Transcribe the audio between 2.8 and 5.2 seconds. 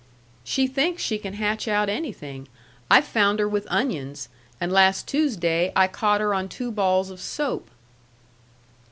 I've found her with onions, and last